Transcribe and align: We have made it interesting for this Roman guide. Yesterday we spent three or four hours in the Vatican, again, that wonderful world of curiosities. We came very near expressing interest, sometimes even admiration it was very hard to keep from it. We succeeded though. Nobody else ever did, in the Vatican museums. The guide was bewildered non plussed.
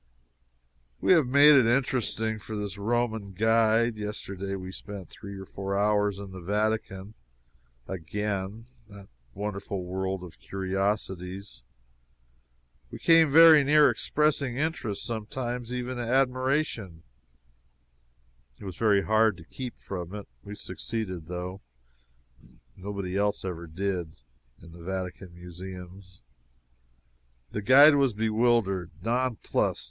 We 0.99 1.11
have 1.13 1.27
made 1.27 1.53
it 1.53 1.67
interesting 1.67 2.39
for 2.39 2.55
this 2.57 2.75
Roman 2.75 3.33
guide. 3.33 3.97
Yesterday 3.97 4.55
we 4.55 4.71
spent 4.71 5.09
three 5.09 5.37
or 5.37 5.45
four 5.45 5.77
hours 5.77 6.17
in 6.17 6.31
the 6.31 6.39
Vatican, 6.41 7.13
again, 7.87 8.65
that 8.89 9.09
wonderful 9.35 9.83
world 9.83 10.23
of 10.23 10.39
curiosities. 10.39 11.61
We 12.89 12.97
came 12.97 13.31
very 13.31 13.63
near 13.63 13.91
expressing 13.91 14.57
interest, 14.57 15.05
sometimes 15.05 15.71
even 15.71 15.97
admiration 15.99 17.03
it 18.59 18.63
was 18.65 18.77
very 18.77 19.03
hard 19.03 19.37
to 19.37 19.43
keep 19.43 19.79
from 19.79 20.15
it. 20.15 20.27
We 20.43 20.53
succeeded 20.55 21.27
though. 21.27 21.61
Nobody 22.75 23.15
else 23.17 23.43
ever 23.45 23.65
did, 23.67 24.13
in 24.61 24.71
the 24.71 24.81
Vatican 24.83 25.31
museums. 25.35 26.21
The 27.51 27.61
guide 27.61 27.95
was 27.95 28.13
bewildered 28.13 28.89
non 29.03 29.37
plussed. 29.43 29.79